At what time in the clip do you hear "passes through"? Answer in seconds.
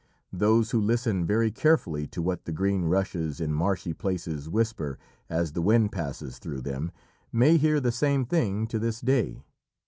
5.91-6.61